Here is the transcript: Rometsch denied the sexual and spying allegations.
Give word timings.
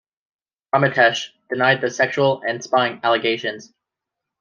Rometsch 0.73 1.29
denied 1.51 1.81
the 1.81 1.91
sexual 1.91 2.41
and 2.41 2.63
spying 2.63 2.99
allegations. 3.03 3.71